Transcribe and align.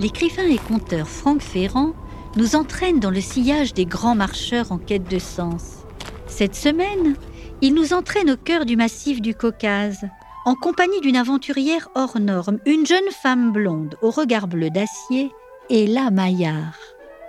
l'écrivain 0.00 0.48
et 0.48 0.58
conteur 0.58 1.06
Franck 1.06 1.42
Ferrand 1.42 1.92
nous 2.36 2.56
entraîne 2.56 3.00
dans 3.00 3.10
le 3.10 3.20
sillage 3.20 3.74
des 3.74 3.84
grands 3.84 4.14
marcheurs 4.14 4.72
en 4.72 4.78
quête 4.78 5.08
de 5.10 5.18
sens. 5.18 5.84
Cette 6.26 6.54
semaine, 6.54 7.16
il 7.60 7.74
nous 7.74 7.92
entraîne 7.92 8.30
au 8.30 8.36
cœur 8.36 8.64
du 8.64 8.76
massif 8.76 9.20
du 9.20 9.34
Caucase, 9.34 10.06
en 10.46 10.54
compagnie 10.54 11.00
d'une 11.02 11.16
aventurière 11.16 11.90
hors 11.94 12.18
norme, 12.18 12.58
une 12.64 12.86
jeune 12.86 13.10
femme 13.22 13.52
blonde 13.52 13.96
au 14.00 14.10
regard 14.10 14.48
bleu 14.48 14.70
d'acier, 14.70 15.30
Ella 15.68 16.10
Maillard. 16.10 16.78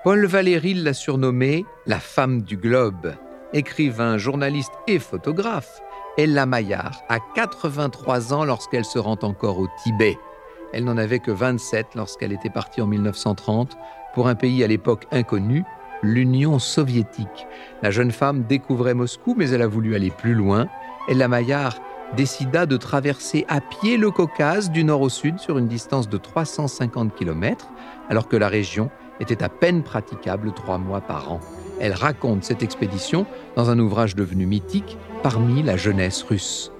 Paul 0.05 0.25
Valéry 0.25 0.73
l'a 0.73 0.93
surnommée 0.93 1.65
la 1.85 1.99
femme 1.99 2.41
du 2.41 2.55
globe. 2.55 3.13
Écrivain, 3.53 4.17
journaliste 4.17 4.71
et 4.87 4.99
photographe, 4.99 5.81
Ella 6.17 6.45
Maillard 6.45 7.03
a 7.09 7.19
83 7.35 8.33
ans 8.33 8.45
lorsqu'elle 8.45 8.85
se 8.85 8.97
rend 8.97 9.19
encore 9.23 9.59
au 9.59 9.67
Tibet. 9.83 10.17
Elle 10.73 10.85
n'en 10.85 10.97
avait 10.97 11.19
que 11.19 11.31
27 11.31 11.95
lorsqu'elle 11.95 12.31
était 12.31 12.49
partie 12.49 12.81
en 12.81 12.87
1930 12.87 13.77
pour 14.13 14.27
un 14.27 14.35
pays 14.35 14.63
à 14.63 14.67
l'époque 14.67 15.05
inconnu, 15.11 15.63
l'Union 16.03 16.59
soviétique. 16.59 17.47
La 17.81 17.91
jeune 17.91 18.11
femme 18.11 18.43
découvrait 18.43 18.93
Moscou, 18.93 19.35
mais 19.37 19.49
elle 19.49 19.61
a 19.61 19.67
voulu 19.67 19.95
aller 19.95 20.11
plus 20.11 20.33
loin. 20.33 20.67
Ella 21.07 21.27
Maillard 21.27 21.79
décida 22.15 22.65
de 22.65 22.77
traverser 22.77 23.45
à 23.47 23.61
pied 23.61 23.97
le 23.97 24.11
Caucase 24.11 24.71
du 24.71 24.83
nord 24.83 25.01
au 25.01 25.09
sud 25.09 25.39
sur 25.39 25.57
une 25.57 25.67
distance 25.67 26.09
de 26.09 26.17
350 26.17 27.15
km, 27.15 27.69
alors 28.09 28.27
que 28.27 28.35
la 28.35 28.49
région 28.49 28.89
était 29.19 29.43
à 29.43 29.49
peine 29.49 29.83
praticable 29.83 30.51
trois 30.53 30.77
mois 30.77 31.01
par 31.01 31.31
an. 31.31 31.39
Elle 31.79 31.93
raconte 31.93 32.43
cette 32.43 32.63
expédition 32.63 33.25
dans 33.55 33.69
un 33.69 33.79
ouvrage 33.79 34.15
devenu 34.15 34.45
mythique 34.45 34.97
parmi 35.23 35.63
la 35.63 35.77
jeunesse 35.77 36.23
russe. 36.23 36.71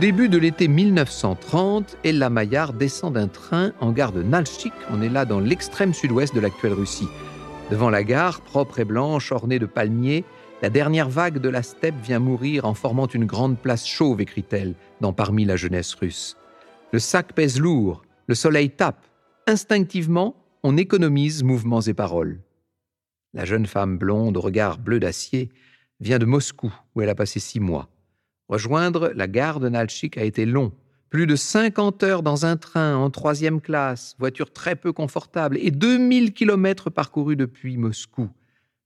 Début 0.00 0.30
de 0.30 0.38
l'été 0.38 0.66
1930, 0.66 1.98
Ella 2.04 2.30
Maillard 2.30 2.72
descend 2.72 3.12
d'un 3.12 3.28
train 3.28 3.72
en 3.80 3.92
gare 3.92 4.12
de 4.12 4.22
Nalchik. 4.22 4.72
On 4.90 5.02
est 5.02 5.10
là 5.10 5.26
dans 5.26 5.40
l'extrême 5.40 5.92
sud-ouest 5.92 6.34
de 6.34 6.40
l'actuelle 6.40 6.72
Russie. 6.72 7.08
Devant 7.70 7.90
la 7.90 8.02
gare, 8.02 8.40
propre 8.40 8.80
et 8.80 8.86
blanche, 8.86 9.30
ornée 9.30 9.58
de 9.58 9.66
palmiers, 9.66 10.24
la 10.62 10.70
dernière 10.70 11.10
vague 11.10 11.36
de 11.36 11.50
la 11.50 11.62
steppe 11.62 12.00
vient 12.02 12.18
mourir 12.18 12.64
en 12.64 12.72
formant 12.72 13.08
une 13.08 13.26
grande 13.26 13.58
place 13.58 13.86
chauve, 13.86 14.22
écrit-elle, 14.22 14.74
dans 15.02 15.12
Parmi 15.12 15.44
la 15.44 15.56
jeunesse 15.56 15.92
russe. 15.92 16.38
Le 16.92 16.98
sac 16.98 17.34
pèse 17.34 17.60
lourd, 17.60 18.00
le 18.26 18.34
soleil 18.34 18.70
tape. 18.70 19.04
Instinctivement, 19.46 20.34
on 20.62 20.78
économise 20.78 21.42
mouvements 21.42 21.82
et 21.82 21.94
paroles. 21.94 22.40
La 23.34 23.44
jeune 23.44 23.66
femme 23.66 23.98
blonde 23.98 24.38
au 24.38 24.40
regard 24.40 24.78
bleu 24.78 24.98
d'acier 24.98 25.50
vient 26.00 26.18
de 26.18 26.24
Moscou, 26.24 26.72
où 26.94 27.02
elle 27.02 27.10
a 27.10 27.14
passé 27.14 27.38
six 27.38 27.60
mois. 27.60 27.90
Rejoindre 28.50 29.12
la 29.14 29.28
gare 29.28 29.60
de 29.60 29.68
Nalchik 29.68 30.18
a 30.18 30.24
été 30.24 30.44
long. 30.44 30.72
Plus 31.08 31.28
de 31.28 31.36
50 31.36 32.02
heures 32.02 32.24
dans 32.24 32.46
un 32.46 32.56
train 32.56 32.96
en 32.96 33.08
troisième 33.08 33.60
classe, 33.60 34.16
voiture 34.18 34.52
très 34.52 34.74
peu 34.74 34.92
confortable, 34.92 35.56
et 35.60 35.70
2000 35.70 36.32
kilomètres 36.32 36.90
parcourus 36.90 37.36
depuis 37.36 37.76
Moscou. 37.76 38.28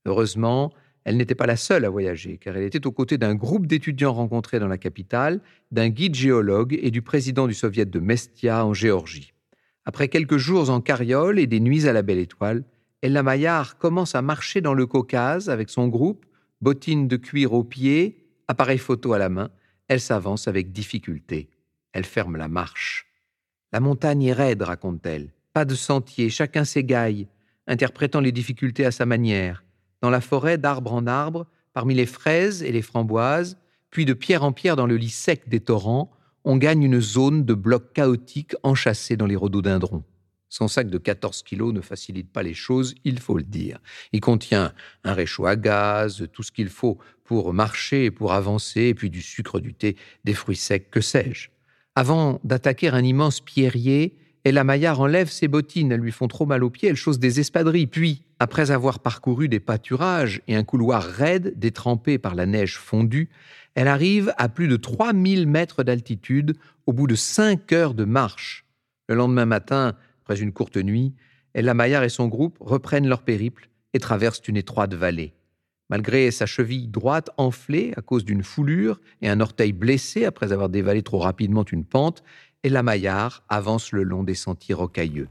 Heureusement, 0.04 0.70
elle 1.04 1.16
n'était 1.16 1.34
pas 1.34 1.46
la 1.46 1.56
seule 1.56 1.86
à 1.86 1.88
voyager, 1.88 2.36
car 2.36 2.58
elle 2.58 2.64
était 2.64 2.86
aux 2.86 2.92
côtés 2.92 3.16
d'un 3.16 3.34
groupe 3.34 3.66
d'étudiants 3.66 4.12
rencontrés 4.12 4.58
dans 4.58 4.68
la 4.68 4.76
capitale, 4.76 5.40
d'un 5.70 5.88
guide 5.88 6.14
géologue 6.14 6.78
et 6.82 6.90
du 6.90 7.00
président 7.00 7.46
du 7.46 7.54
soviet 7.54 7.86
de 7.86 8.00
Mestia 8.00 8.66
en 8.66 8.74
Géorgie. 8.74 9.32
Après 9.86 10.08
quelques 10.08 10.36
jours 10.36 10.68
en 10.68 10.82
carriole 10.82 11.38
et 11.38 11.46
des 11.46 11.60
nuits 11.60 11.88
à 11.88 11.94
la 11.94 12.02
belle 12.02 12.18
étoile, 12.18 12.64
Ella 13.00 13.22
Maillard 13.22 13.78
commence 13.78 14.14
à 14.14 14.20
marcher 14.20 14.60
dans 14.60 14.74
le 14.74 14.84
Caucase 14.84 15.48
avec 15.48 15.70
son 15.70 15.88
groupe, 15.88 16.26
bottines 16.60 17.08
de 17.08 17.16
cuir 17.16 17.54
aux 17.54 17.64
pieds, 17.64 18.24
appareil 18.46 18.78
photo 18.78 19.14
à 19.14 19.18
la 19.18 19.28
main, 19.28 19.50
elle 19.88 20.00
s'avance 20.00 20.48
avec 20.48 20.72
difficulté. 20.72 21.50
Elle 21.92 22.04
ferme 22.04 22.36
la 22.36 22.48
marche. 22.48 23.06
La 23.72 23.80
montagne 23.80 24.24
est 24.24 24.32
raide, 24.32 24.62
raconte-t-elle. 24.62 25.32
Pas 25.52 25.64
de 25.64 25.74
sentier, 25.74 26.30
chacun 26.30 26.64
s'égaille, 26.64 27.28
interprétant 27.66 28.20
les 28.20 28.32
difficultés 28.32 28.84
à 28.84 28.90
sa 28.90 29.06
manière. 29.06 29.64
Dans 30.00 30.10
la 30.10 30.20
forêt, 30.20 30.58
d'arbre 30.58 30.92
en 30.92 31.06
arbre, 31.06 31.46
parmi 31.72 31.94
les 31.94 32.06
fraises 32.06 32.62
et 32.62 32.72
les 32.72 32.82
framboises, 32.82 33.56
puis 33.90 34.04
de 34.04 34.12
pierre 34.12 34.44
en 34.44 34.52
pierre 34.52 34.76
dans 34.76 34.86
le 34.86 34.96
lit 34.96 35.10
sec 35.10 35.48
des 35.48 35.60
torrents, 35.60 36.10
on 36.44 36.56
gagne 36.56 36.82
une 36.82 37.00
zone 37.00 37.44
de 37.44 37.54
blocs 37.54 37.92
chaotiques 37.92 38.54
enchâssés 38.62 39.16
dans 39.16 39.26
les 39.26 39.36
rhododendrons. 39.36 40.04
Son 40.56 40.68
sac 40.68 40.88
de 40.88 40.98
14 40.98 41.42
kilos 41.42 41.74
ne 41.74 41.80
facilite 41.80 42.30
pas 42.30 42.44
les 42.44 42.54
choses, 42.54 42.94
il 43.02 43.18
faut 43.18 43.36
le 43.36 43.42
dire. 43.42 43.80
Il 44.12 44.20
contient 44.20 44.72
un 45.02 45.12
réchaud 45.12 45.46
à 45.46 45.56
gaz, 45.56 46.28
tout 46.32 46.44
ce 46.44 46.52
qu'il 46.52 46.68
faut 46.68 46.96
pour 47.24 47.52
marcher 47.52 48.04
et 48.04 48.12
pour 48.12 48.32
avancer, 48.32 48.82
et 48.82 48.94
puis 48.94 49.10
du 49.10 49.20
sucre, 49.20 49.58
du 49.58 49.74
thé, 49.74 49.96
des 50.22 50.32
fruits 50.32 50.54
secs, 50.54 50.88
que 50.92 51.00
sais-je. 51.00 51.48
Avant 51.96 52.40
d'attaquer 52.44 52.86
un 52.86 53.02
immense 53.02 53.40
pierrier, 53.40 54.14
Ella 54.44 54.62
Maillard 54.62 55.00
enlève 55.00 55.28
ses 55.28 55.48
bottines, 55.48 55.90
elles 55.90 55.98
lui 55.98 56.12
font 56.12 56.28
trop 56.28 56.46
mal 56.46 56.62
aux 56.62 56.70
pieds, 56.70 56.90
elle 56.90 56.94
chose 56.94 57.18
des 57.18 57.40
espadrilles. 57.40 57.88
Puis, 57.88 58.22
après 58.38 58.70
avoir 58.70 59.00
parcouru 59.00 59.48
des 59.48 59.58
pâturages 59.58 60.40
et 60.46 60.54
un 60.54 60.62
couloir 60.62 61.02
raide, 61.02 61.58
détrempé 61.58 62.16
par 62.16 62.36
la 62.36 62.46
neige 62.46 62.78
fondue, 62.78 63.28
elle 63.74 63.88
arrive 63.88 64.32
à 64.38 64.48
plus 64.48 64.68
de 64.68 64.76
3000 64.76 65.48
mètres 65.48 65.82
d'altitude 65.82 66.56
au 66.86 66.92
bout 66.92 67.08
de 67.08 67.16
5 67.16 67.72
heures 67.72 67.94
de 67.94 68.04
marche. 68.04 68.66
Le 69.08 69.16
lendemain 69.16 69.46
matin, 69.46 69.96
après 70.24 70.40
une 70.40 70.52
courte 70.52 70.78
nuit, 70.78 71.12
Ella 71.52 71.74
Maillard 71.74 72.02
et 72.02 72.08
son 72.08 72.28
groupe 72.28 72.56
reprennent 72.58 73.06
leur 73.06 73.20
périple 73.20 73.68
et 73.92 73.98
traversent 73.98 74.48
une 74.48 74.56
étroite 74.56 74.94
vallée. 74.94 75.34
Malgré 75.90 76.30
sa 76.30 76.46
cheville 76.46 76.88
droite 76.88 77.28
enflée 77.36 77.92
à 77.98 78.00
cause 78.00 78.24
d'une 78.24 78.42
foulure 78.42 79.02
et 79.20 79.28
un 79.28 79.40
orteil 79.40 79.74
blessé 79.74 80.24
après 80.24 80.50
avoir 80.50 80.70
dévalé 80.70 81.02
trop 81.02 81.18
rapidement 81.18 81.62
une 81.70 81.84
pente, 81.84 82.22
Ella 82.62 82.82
Maillard 82.82 83.42
avance 83.50 83.92
le 83.92 84.02
long 84.02 84.24
des 84.24 84.34
sentiers 84.34 84.74
rocailleux. 84.74 85.28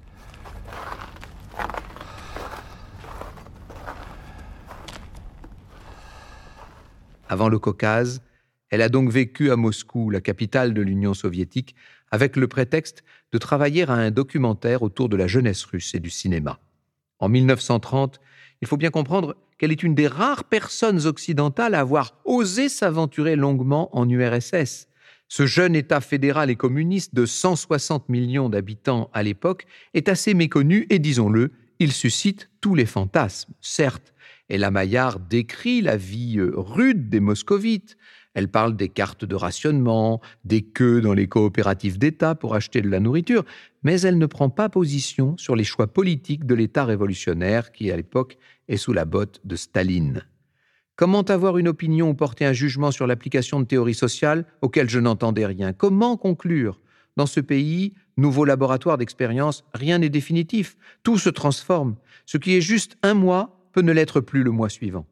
Avant 7.28 7.50
le 7.50 7.58
Caucase, 7.58 8.22
elle 8.70 8.84
a 8.84 8.90
donc 8.90 9.10
vécu 9.10 9.50
à 9.50 9.56
Moscou, 9.56 10.12
la 10.12 10.22
capitale 10.22 10.76
de 10.76 10.84
l'Union 10.84 11.16
soviétique, 11.16 11.76
avec 12.14 12.36
le 12.36 12.48
prétexte 12.48 13.04
de 13.32 13.40
travailler 13.40 13.90
à 13.90 13.94
un 13.94 14.12
documentaire 14.12 14.84
autour 14.84 15.10
de 15.10 15.18
la 15.18 15.26
jeunesse 15.26 15.64
russe 15.66 15.96
et 15.96 16.00
du 16.00 16.12
cinéma. 16.12 16.60
En 17.18 17.28
1930, 17.28 18.20
il 18.62 18.68
faut 18.68 18.78
bien 18.78 18.92
comprendre 18.92 19.36
qu'elle 19.58 19.72
est 19.72 19.82
une 19.82 19.96
des 19.96 20.06
rares 20.06 20.44
personnes 20.44 21.08
occidentales 21.08 21.74
à 21.74 21.80
avoir 21.80 22.22
osé 22.24 22.70
s'aventurer 22.70 23.36
longuement 23.36 23.90
en 23.98 24.08
URSS. 24.08 24.90
Ce 25.28 25.48
jeune 25.48 25.76
État 25.76 26.02
fédéral 26.02 26.52
et 26.52 26.56
communiste 26.56 27.16
de 27.16 27.26
160 27.26 28.08
millions 28.10 28.48
d'habitants 28.48 29.10
à 29.12 29.24
l'époque 29.24 29.66
est 29.96 30.08
assez 30.08 30.36
méconnu 30.36 30.86
et 30.92 31.00
disons-le, 31.00 31.52
il 31.80 31.92
suscite 31.92 32.52
tous 32.62 32.76
les 32.76 32.86
fantasmes. 32.86 33.54
Certes, 33.60 34.14
et 34.50 34.60
la 34.60 34.70
Maillard 34.70 35.20
décrit 35.20 35.82
la 35.82 35.98
vie 35.98 36.38
euh, 36.38 36.52
rude 36.56 37.10
des 37.10 37.20
moscovites, 37.20 37.98
elle 38.34 38.48
parle 38.48 38.76
des 38.76 38.90
cartes 38.90 39.26
de 39.26 39.36
rationnement, 39.36 40.22
des 40.44 40.62
queues 40.62 41.02
dans 41.02 41.14
les 41.14 41.28
coopératives 41.28 41.98
d'État 41.98 42.36
pour 42.36 42.56
acheter 42.56 42.82
de 42.82 42.90
la 42.90 43.00
nourriture, 43.00 43.44
mais 43.84 44.02
elle 44.02 44.18
ne 44.18 44.26
prend 44.26 44.50
pas 44.50 44.70
position 44.70 45.38
sur 45.38 45.56
les 45.56 45.64
choix 45.64 45.88
politiques 45.88 46.46
de 46.46 46.56
l'État 46.56 46.86
révolutionnaire 46.86 47.72
qui, 47.72 47.92
à 47.92 47.96
l'époque, 47.96 48.38
est 48.68 48.78
sous 48.78 48.94
la 48.94 49.06
botte 49.06 49.42
de 49.44 49.56
Staline. 49.56 50.24
Comment 50.96 51.22
avoir 51.22 51.58
une 51.58 51.68
opinion 51.68 52.10
ou 52.10 52.14
porter 52.14 52.46
un 52.46 52.54
jugement 52.54 52.92
sur 52.92 53.08
l'application 53.08 53.60
de 53.60 53.66
théories 53.66 53.96
sociales 53.96 54.46
auxquelles 54.62 54.90
je 54.90 55.00
n'entendais 55.00 55.46
rien? 55.46 55.74
Comment 55.74 56.18
conclure? 56.18 56.80
Dans 57.18 57.26
ce 57.26 57.40
pays, 57.40 57.94
nouveau 58.18 58.46
laboratoire 58.46 58.98
d'expérience, 58.98 59.64
rien 59.74 60.00
n'est 60.00 60.10
définitif. 60.10 60.78
Tout 61.04 61.18
se 61.18 61.30
transforme. 61.30 61.96
Ce 62.26 62.38
qui 62.38 62.56
est 62.56 62.62
juste 62.62 62.98
un 63.04 63.14
mois 63.14 63.68
peut 63.72 63.82
ne 63.82 63.92
l'être 63.92 64.20
plus 64.20 64.44
le 64.44 64.52
mois 64.52 64.70
suivant. 64.70 65.06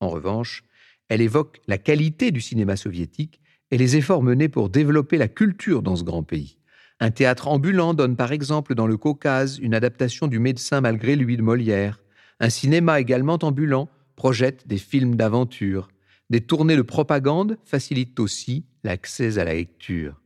En 0.00 0.08
revanche, 0.08 0.62
elle 1.08 1.20
évoque 1.20 1.60
la 1.66 1.78
qualité 1.78 2.30
du 2.30 2.40
cinéma 2.40 2.76
soviétique 2.76 3.40
et 3.70 3.78
les 3.78 3.96
efforts 3.96 4.22
menés 4.22 4.48
pour 4.48 4.70
développer 4.70 5.18
la 5.18 5.28
culture 5.28 5.82
dans 5.82 5.96
ce 5.96 6.04
grand 6.04 6.22
pays. 6.22 6.58
Un 7.00 7.10
théâtre 7.10 7.48
ambulant 7.48 7.92
donne 7.92 8.16
par 8.16 8.32
exemple 8.32 8.74
dans 8.74 8.86
le 8.86 8.96
Caucase 8.96 9.58
une 9.58 9.74
adaptation 9.74 10.26
du 10.26 10.38
Médecin 10.38 10.80
malgré 10.80 11.16
lui 11.16 11.36
de 11.36 11.42
Molière. 11.42 12.00
Un 12.40 12.50
cinéma 12.50 13.00
également 13.00 13.38
ambulant 13.42 13.88
projette 14.16 14.66
des 14.68 14.78
films 14.78 15.16
d'aventure. 15.16 15.88
Des 16.30 16.40
tournées 16.40 16.76
de 16.76 16.82
propagande 16.82 17.58
facilitent 17.64 18.20
aussi 18.20 18.64
l'accès 18.84 19.38
à 19.38 19.44
la 19.44 19.54
lecture. 19.54 20.20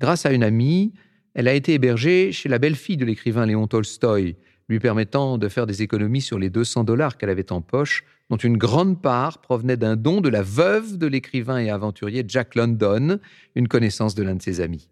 Grâce 0.00 0.24
à 0.24 0.32
une 0.32 0.42
amie, 0.42 0.92
elle 1.34 1.46
a 1.46 1.54
été 1.54 1.74
hébergée 1.74 2.32
chez 2.32 2.48
la 2.48 2.58
belle-fille 2.58 2.96
de 2.96 3.04
l'écrivain 3.04 3.46
Léon 3.46 3.66
Tolstoï, 3.66 4.36
lui 4.68 4.80
permettant 4.80 5.36
de 5.36 5.48
faire 5.48 5.66
des 5.66 5.82
économies 5.82 6.22
sur 6.22 6.38
les 6.38 6.50
200 6.50 6.84
dollars 6.84 7.18
qu'elle 7.18 7.30
avait 7.30 7.52
en 7.52 7.60
poche, 7.60 8.04
dont 8.30 8.36
une 8.36 8.56
grande 8.56 9.02
part 9.02 9.38
provenait 9.38 9.76
d'un 9.76 9.96
don 9.96 10.20
de 10.20 10.28
la 10.28 10.42
veuve 10.42 10.96
de 10.96 11.06
l'écrivain 11.06 11.58
et 11.58 11.68
aventurier 11.68 12.24
Jack 12.26 12.54
London, 12.54 13.18
une 13.56 13.68
connaissance 13.68 14.14
de 14.14 14.22
l'un 14.22 14.36
de 14.36 14.42
ses 14.42 14.60
amis. 14.60 14.88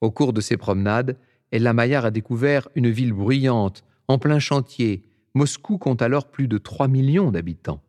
Au 0.00 0.10
cours 0.10 0.32
de 0.32 0.40
ses 0.40 0.56
promenades, 0.56 1.16
Ella 1.52 1.74
Maillard 1.74 2.06
a 2.06 2.10
découvert 2.10 2.68
une 2.74 2.90
ville 2.90 3.12
bruyante, 3.12 3.84
en 4.08 4.18
plein 4.18 4.38
chantier. 4.38 5.04
Moscou 5.34 5.78
compte 5.78 6.02
alors 6.02 6.30
plus 6.30 6.48
de 6.48 6.58
3 6.58 6.88
millions 6.88 7.30
d'habitants. 7.30 7.82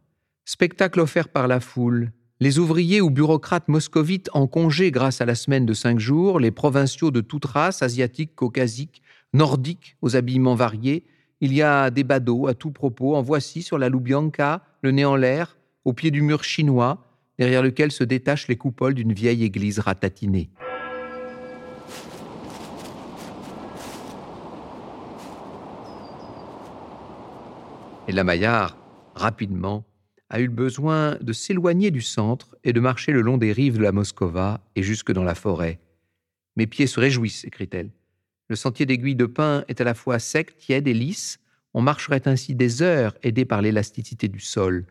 Spectacle 0.46 1.00
offert 1.00 1.30
par 1.30 1.48
la 1.48 1.62
foule, 1.62 2.12
les 2.42 2.60
ouvriers 2.60 3.00
ou 3.00 3.10
bureaucrates 3.10 3.70
moscovites 3.70 4.30
en 4.34 4.48
congé 4.48 4.92
grâce 4.92 5.22
à 5.22 5.26
la 5.26 5.36
semaine 5.36 5.66
de 5.66 5.74
cinq 5.74 6.00
jours, 6.00 6.42
les 6.42 6.52
provinciaux 6.52 7.10
de 7.10 7.22
toute 7.22 7.46
race, 7.46 7.82
asiatiques, 7.82 8.36
caucasiques, 8.36 9.02
nordiques, 9.34 9.96
aux 10.02 10.18
habillements 10.18 10.56
variés, 10.56 11.06
il 11.44 11.54
y 11.54 11.62
a 11.62 11.90
des 11.90 12.06
badauds 12.06 12.48
à 12.48 12.54
tout 12.54 12.72
propos, 12.72 13.18
en 13.18 13.22
voici 13.22 13.64
sur 13.64 13.78
la 13.78 13.90
Loubianka, 13.90 14.62
le 14.82 14.92
nez 14.92 15.04
en 15.04 15.18
l'air, 15.18 15.58
au 15.84 15.92
pied 15.92 16.10
du 16.10 16.22
mur 16.22 16.42
chinois, 16.46 17.06
derrière 17.38 17.62
lequel 17.62 17.92
se 17.92 18.06
détachent 18.06 18.48
les 18.48 18.56
coupoles 18.56 18.94
d'une 18.94 19.12
vieille 19.12 19.44
église 19.44 19.80
ratatinée. 19.80 20.50
Et 28.08 28.14
la 28.14 28.24
Maillard, 28.24 28.78
rapidement, 29.14 29.84
a 30.30 30.40
eu 30.40 30.48
besoin 30.48 31.18
de 31.20 31.34
s'éloigner 31.34 31.92
du 31.92 32.02
centre 32.02 32.56
et 32.64 32.72
de 32.72 32.80
marcher 32.80 33.12
le 33.12 33.20
long 33.20 33.38
des 33.38 33.52
rives 33.52 33.80
de 33.80 33.84
la 33.84 33.92
Moscova 33.92 34.62
et 34.78 34.82
jusque 34.82 35.12
dans 35.12 35.26
la 35.26 35.36
forêt. 35.36 35.82
Mes 36.56 36.68
pieds 36.68 36.88
se 36.88 37.02
réjouissent, 37.02 37.44
écrit-elle. 37.44 37.90
Le 38.50 38.56
sentier 38.56 38.86
d'aiguille 38.86 39.16
de 39.16 39.26
pin 39.26 39.64
est 39.68 39.82
à 39.82 39.84
la 39.84 39.94
fois 39.94 40.20
sec, 40.20 40.58
tiède 40.58 40.88
et 40.88 40.94
lisse. 40.94 41.40
On 41.74 41.82
marcherait 41.82 42.28
ainsi 42.28 42.56
des 42.56 42.82
heures, 42.82 43.16
aidés 43.24 43.46
par 43.46 43.62
l'élasticité 43.62 44.28
du 44.28 44.40
sol. 44.40 44.86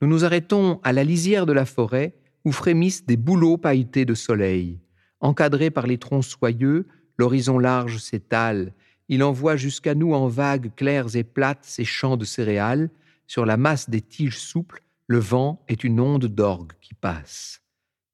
Nous 0.00 0.08
nous 0.08 0.24
arrêtons 0.24 0.80
à 0.82 0.92
la 0.92 1.04
lisière 1.04 1.46
de 1.46 1.52
la 1.52 1.64
forêt, 1.64 2.14
où 2.44 2.52
frémissent 2.52 3.06
des 3.06 3.16
bouleaux 3.16 3.56
pailletés 3.56 4.04
de 4.04 4.14
soleil. 4.14 4.78
Encadrés 5.20 5.70
par 5.70 5.86
les 5.86 5.98
troncs 5.98 6.24
soyeux, 6.24 6.86
l'horizon 7.16 7.58
large 7.58 7.98
s'étale. 7.98 8.72
Il 9.08 9.22
envoie 9.22 9.56
jusqu'à 9.56 9.94
nous 9.94 10.12
en 10.14 10.28
vagues 10.28 10.72
claires 10.74 11.14
et 11.16 11.24
plates 11.24 11.64
ses 11.64 11.84
champs 11.84 12.16
de 12.16 12.24
céréales. 12.24 12.90
Sur 13.26 13.46
la 13.46 13.56
masse 13.56 13.88
des 13.88 14.02
tiges 14.02 14.38
souples, 14.38 14.82
le 15.06 15.18
vent 15.18 15.62
est 15.68 15.84
une 15.84 16.00
onde 16.00 16.26
d'orgue 16.26 16.72
qui 16.80 16.94
passe. 16.94 17.63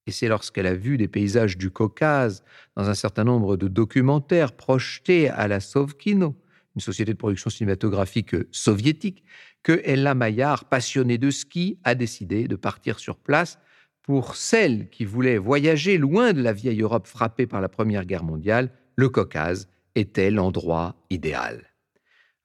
Et 0.06 0.12
c'est 0.12 0.28
lorsqu'elle 0.28 0.66
a 0.66 0.74
vu 0.74 0.96
des 0.96 1.08
paysages 1.08 1.56
du 1.56 1.70
Caucase 1.70 2.42
dans 2.76 2.88
un 2.88 2.94
certain 2.94 3.24
nombre 3.24 3.56
de 3.56 3.68
documentaires 3.68 4.52
projetés 4.52 5.28
à 5.28 5.46
la 5.46 5.60
Sovkino, 5.60 6.34
une 6.74 6.80
société 6.80 7.12
de 7.12 7.18
production 7.18 7.50
cinématographique 7.50 8.34
soviétique, 8.50 9.22
que 9.62 9.80
Ella 9.84 10.14
Maillard, 10.14 10.64
passionnée 10.64 11.18
de 11.18 11.30
ski, 11.30 11.78
a 11.84 11.94
décidé 11.94 12.48
de 12.48 12.56
partir 12.56 12.98
sur 12.98 13.16
place 13.16 13.58
pour 14.02 14.34
celle 14.34 14.88
qui 14.88 15.04
voulait 15.04 15.38
voyager 15.38 15.98
loin 15.98 16.32
de 16.32 16.42
la 16.42 16.52
vieille 16.52 16.80
Europe 16.80 17.06
frappée 17.06 17.46
par 17.46 17.60
la 17.60 17.68
Première 17.68 18.06
Guerre 18.06 18.24
mondiale, 18.24 18.70
le 18.96 19.08
Caucase 19.08 19.68
était 19.94 20.30
l'endroit 20.30 20.96
idéal. 21.10 21.70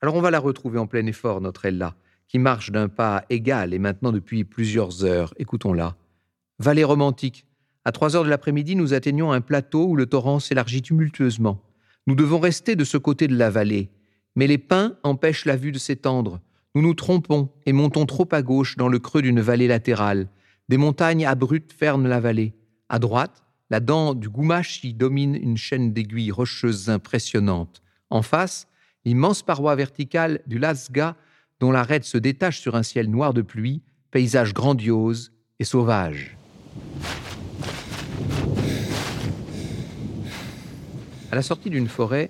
Alors 0.02 0.16
on 0.16 0.22
va 0.22 0.32
la 0.32 0.40
retrouver 0.40 0.78
en 0.78 0.88
plein 0.88 1.06
effort, 1.06 1.42
notre 1.42 1.66
Ella, 1.66 1.96
qui 2.28 2.40
marche 2.40 2.72
d'un 2.72 2.90
pas 2.90 3.26
égal 3.30 3.74
et 3.74 3.80
maintenant 3.80 4.12
depuis 4.12 4.44
plusieurs 4.44 5.04
heures. 5.06 5.34
Écoutons-la. 5.38 5.96
Vallée 6.58 6.86
romantique. 6.86 7.46
À 7.84 7.92
trois 7.92 8.16
heures 8.16 8.24
de 8.24 8.30
l'après-midi, 8.30 8.78
nous 8.78 8.94
atteignons 8.94 9.34
un 9.34 9.42
plateau 9.42 9.86
où 9.88 9.96
le 9.96 10.06
torrent 10.06 10.40
s'élargit 10.40 10.82
tumultueusement. 10.82 11.62
Nous 12.08 12.16
devons 12.16 12.40
rester 12.40 12.78
de 12.78 12.86
ce 12.86 12.98
côté 12.98 13.28
de 13.28 13.36
la 13.36 13.50
vallée. 13.50 13.90
Mais 14.36 14.48
les 14.48 14.58
pins 14.58 14.96
empêchent 15.04 15.46
la 15.46 15.58
vue 15.58 15.74
de 15.74 15.78
s'étendre. 15.78 16.40
Nous 16.74 16.82
nous 16.82 16.94
trompons 16.94 17.50
et 17.66 17.74
montons 17.74 18.06
trop 18.06 18.28
à 18.32 18.42
gauche 18.42 18.78
dans 18.78 18.88
le 18.88 19.00
creux 19.00 19.22
d'une 19.22 19.42
vallée 19.42 19.68
latérale. 19.68 20.30
Des 20.70 20.78
montagnes 20.78 21.26
abruptes 21.26 21.74
ferment 21.74 22.08
la 22.08 22.22
vallée. 22.22 22.54
À 22.88 23.00
droite, 23.00 23.44
la 23.70 23.82
dent 23.82 24.14
du 24.14 24.30
Goumachi 24.30 24.94
domine 24.94 25.36
une 25.36 25.58
chaîne 25.58 25.92
d'aiguilles 25.92 26.32
rocheuses 26.32 26.90
impressionnantes. 26.90 27.82
En 28.10 28.22
face, 28.22 28.68
l'immense 29.04 29.44
paroi 29.44 29.76
verticale 29.76 30.42
du 30.48 30.58
Lasga 30.58 31.18
dont 31.60 31.72
l'arête 31.72 32.06
se 32.06 32.18
détache 32.18 32.60
sur 32.60 32.76
un 32.76 32.84
ciel 32.84 33.10
noir 33.10 33.34
de 33.34 33.42
pluie, 33.42 33.82
paysage 34.12 34.54
grandiose 34.54 35.34
et 35.60 35.64
sauvage. 35.64 36.38
À 41.32 41.36
la 41.36 41.42
sortie 41.42 41.70
d'une 41.70 41.88
forêt, 41.88 42.30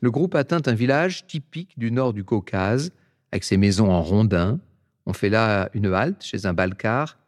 le 0.00 0.10
groupe 0.10 0.34
atteint 0.34 0.62
un 0.66 0.74
village 0.74 1.26
typique 1.26 1.78
du 1.78 1.90
nord 1.90 2.12
du 2.12 2.24
Caucase, 2.24 2.92
avec 3.32 3.44
ses 3.44 3.56
maisons 3.56 3.90
en 3.90 4.02
rondins. 4.02 4.58
On 5.04 5.12
fait 5.12 5.28
là 5.28 5.68
une 5.74 5.92
halte 5.92 6.22
chez 6.22 6.46
un 6.46 6.52
balkar, 6.52 7.18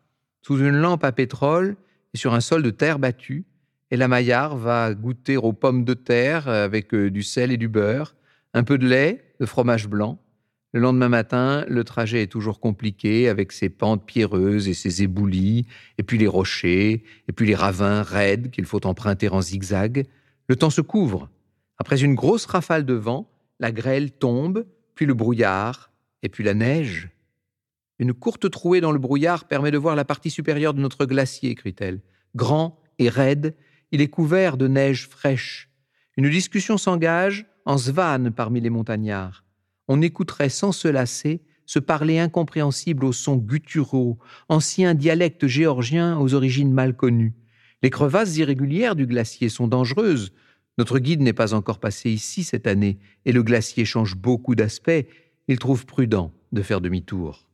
sous 0.42 0.58
une 0.58 0.76
lampe 0.76 1.04
à 1.04 1.12
pétrole 1.12 1.76
et 2.14 2.18
sur 2.18 2.34
un 2.34 2.40
sol 2.40 2.62
de 2.62 2.70
terre 2.70 2.98
battue. 2.98 3.44
Et 3.90 3.96
la 3.96 4.08
Maillard 4.08 4.56
va 4.56 4.94
goûter 4.94 5.36
aux 5.36 5.52
pommes 5.52 5.84
de 5.84 5.94
terre 5.94 6.48
avec 6.48 6.92
euh, 6.94 7.10
du 7.10 7.22
sel 7.22 7.52
et 7.52 7.56
du 7.56 7.68
beurre, 7.68 8.14
un 8.54 8.64
peu 8.64 8.78
de 8.78 8.86
lait, 8.86 9.24
de 9.40 9.46
fromage 9.46 9.88
blanc, 9.88 10.18
le 10.72 10.80
lendemain 10.80 11.08
matin, 11.08 11.64
le 11.66 11.82
trajet 11.82 12.22
est 12.22 12.26
toujours 12.26 12.60
compliqué 12.60 13.30
avec 13.30 13.52
ses 13.52 13.70
pentes 13.70 14.04
pierreuses 14.04 14.68
et 14.68 14.74
ses 14.74 15.02
éboulis, 15.02 15.66
et 15.96 16.02
puis 16.02 16.18
les 16.18 16.26
rochers, 16.26 17.04
et 17.26 17.32
puis 17.34 17.46
les 17.46 17.54
ravins 17.54 18.02
raides 18.02 18.50
qu'il 18.50 18.66
faut 18.66 18.86
emprunter 18.86 19.30
en 19.30 19.40
zigzag. 19.40 20.06
Le 20.48 20.56
temps 20.56 20.70
se 20.70 20.80
couvre. 20.80 21.28
Après 21.76 22.02
une 22.02 22.14
grosse 22.14 22.46
rafale 22.46 22.84
de 22.84 22.94
vent, 22.94 23.30
la 23.60 23.72
grêle 23.72 24.10
tombe, 24.10 24.66
puis 24.94 25.06
le 25.06 25.14
brouillard, 25.14 25.92
et 26.22 26.28
puis 26.28 26.42
la 26.42 26.54
neige. 26.54 27.10
Une 27.98 28.14
courte 28.14 28.50
trouée 28.50 28.80
dans 28.80 28.92
le 28.92 28.98
brouillard 28.98 29.46
permet 29.46 29.70
de 29.70 29.78
voir 29.78 29.94
la 29.94 30.04
partie 30.04 30.30
supérieure 30.30 30.74
de 30.74 30.80
notre 30.80 31.06
glacier, 31.06 31.50
écrit-elle. 31.50 32.00
Grand 32.34 32.80
et 32.98 33.08
raide, 33.08 33.54
il 33.92 34.00
est 34.00 34.08
couvert 34.08 34.56
de 34.56 34.68
neige 34.68 35.08
fraîche. 35.08 35.70
Une 36.16 36.30
discussion 36.30 36.78
s'engage 36.78 37.46
en 37.64 37.78
Svan 37.78 38.30
parmi 38.32 38.60
les 38.60 38.70
montagnards 38.70 39.44
on 39.88 40.02
écouterait 40.02 40.50
sans 40.50 40.72
se 40.72 40.86
lasser 40.86 41.40
ce 41.66 41.78
parler 41.78 42.18
incompréhensible 42.18 43.04
aux 43.04 43.12
sons 43.12 43.36
gutturaux, 43.36 44.18
ancien 44.48 44.94
dialecte 44.94 45.46
géorgien 45.46 46.18
aux 46.18 46.34
origines 46.34 46.72
mal 46.72 46.94
connues. 46.94 47.34
Les 47.82 47.90
crevasses 47.90 48.36
irrégulières 48.36 48.96
du 48.96 49.06
glacier 49.06 49.48
sont 49.48 49.69
dangereuses. 49.69 50.32
Notre 50.78 50.98
guide 50.98 51.20
n'est 51.20 51.32
pas 51.32 51.54
encore 51.54 51.80
passé 51.80 52.10
ici 52.10 52.44
cette 52.44 52.66
année, 52.66 52.98
et 53.25 53.32
le 53.32 53.42
glacier 53.42 53.84
change 53.84 54.16
beaucoup 54.16 54.54
d'aspect. 54.54 55.08
Il 55.48 55.58
trouve 55.58 55.86
prudent 55.86 56.32
de 56.52 56.62
faire 56.62 56.80
demi-tour. 56.80 57.48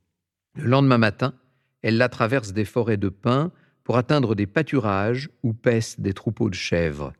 Le 0.56 0.64
lendemain 0.64 0.98
matin, 0.98 1.34
elle 1.82 1.96
la 1.96 2.08
traverse 2.08 2.52
des 2.52 2.64
forêts 2.64 2.96
de 2.96 3.08
pins 3.08 3.52
pour 3.82 3.96
atteindre 3.96 4.34
des 4.34 4.46
pâturages 4.46 5.28
où 5.42 5.52
paissent 5.52 6.00
des 6.00 6.14
troupeaux 6.14 6.48
de 6.48 6.54
chèvres. 6.54 7.12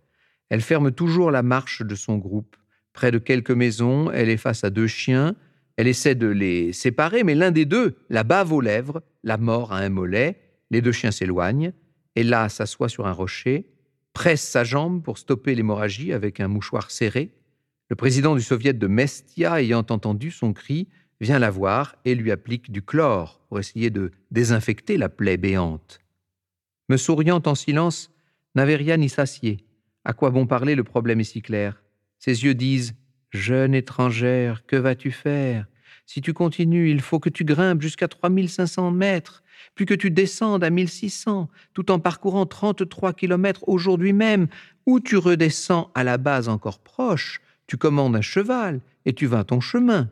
Elle 0.49 0.62
ferme 0.62 0.92
toujours 0.92 1.30
la 1.30 1.42
marche 1.42 1.82
de 1.82 1.94
son 1.94 2.16
groupe 2.16 2.56
Près 2.94 3.11
de 3.11 3.18
quelques 3.18 3.50
maisons, 3.50 4.11
elle 4.12 4.30
est 4.30 4.38
face 4.38 4.64
à 4.64 4.70
deux 4.70 4.87
chiens. 4.87 5.34
Elle 5.76 5.88
essaie 5.88 6.14
de 6.14 6.28
les 6.28 6.73
séparer, 6.73 7.25
mais 7.25 7.34
l'un 7.34 7.50
des 7.50 7.66
deux 7.66 7.96
la 8.08 8.23
bave 8.23 8.52
aux 8.52 8.61
lèvres, 8.61 9.02
la 9.25 9.37
mort 9.37 9.73
à 9.73 9.78
un 9.78 9.88
mollet. 9.88 10.40
Les 10.70 10.80
deux 10.80 10.92
chiens 10.92 11.11
s'éloignent. 11.11 11.73
Là 12.23 12.49
s'assoit 12.49 12.88
sur 12.88 13.06
un 13.06 13.12
rocher, 13.12 13.66
presse 14.12 14.42
sa 14.42 14.64
jambe 14.64 15.02
pour 15.02 15.18
stopper 15.18 15.54
l'hémorragie 15.54 16.12
avec 16.12 16.40
un 16.40 16.49
mouchoir 16.49 16.90
serré. 16.90 17.33
Le 17.88 17.97
président 17.97 18.35
du 18.35 18.42
soviet 18.42 18.73
de 18.73 18.87
Mestia, 18.87 19.61
ayant 19.61 19.85
entendu 19.90 20.30
son 20.30 20.52
cri, 20.52 20.88
vient 21.21 21.38
la 21.38 21.50
voir 21.50 21.97
et 22.04 22.14
lui 22.14 22.30
applique 22.30 22.71
du 22.71 22.83
chlore 22.83 23.40
pour 23.49 23.59
essayer 23.59 23.90
de 23.90 24.12
désinfecter 24.30 24.97
la 24.97 25.09
plaie 25.09 25.37
béante. 25.37 26.00
Me 26.88 26.97
souriant 26.97 27.42
en 27.47 27.54
silence, 27.54 28.11
n'avait 28.54 28.76
rien 28.76 29.00
y 29.00 29.09
s'assied. 29.09 29.64
À 30.04 30.12
quoi 30.12 30.30
bon 30.30 30.47
parler, 30.47 30.75
le 30.75 30.85
problème 30.85 31.21
est 31.21 31.25
si 31.25 31.42
clair? 31.42 31.83
Ses 32.18 32.44
yeux 32.44 32.54
disent 32.54 32.94
Jeune 33.30 33.75
étrangère, 33.75 34.64
que 34.66 34.76
vas-tu 34.76 35.11
faire? 35.11 35.66
Si 36.06 36.21
tu 36.21 36.33
continues, 36.33 36.90
il 36.90 37.00
faut 37.00 37.18
que 37.18 37.30
tu 37.30 37.44
grimpes 37.44 37.83
jusqu'à 37.83 38.09
3500 38.09 38.90
mètres, 38.90 39.42
puis 39.75 39.87
que 39.87 39.94
tu 39.94 40.11
descendes 40.11 40.64
à 40.64 40.70
1600, 40.70 41.49
tout 41.73 41.90
en 41.90 41.99
parcourant 41.99 42.46
33 42.46 43.12
kilomètres 43.12 43.68
aujourd'hui 43.68 44.12
même, 44.12 44.49
ou 44.87 45.00
tu 45.00 45.16
redescends 45.16 45.90
à 45.94 46.04
la 46.04 46.18
base 46.18 46.49
encore 46.49 46.80
proche, 46.80 47.40
tu 47.66 47.76
commandes 47.76 48.16
un 48.16 48.20
cheval 48.20 48.80
et 49.04 49.14
tu 49.14 49.26
vas 49.26 49.44
ton 49.44 49.61
chemin. 49.61 50.08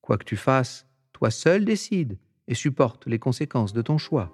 Quoi 0.00 0.18
que 0.18 0.24
tu 0.24 0.36
fasses, 0.36 0.86
toi 1.12 1.30
seul 1.30 1.64
décide 1.64 2.18
et 2.48 2.54
supporte 2.54 3.06
les 3.06 3.18
conséquences 3.18 3.72
de 3.72 3.82
ton 3.82 3.98
choix. 3.98 4.32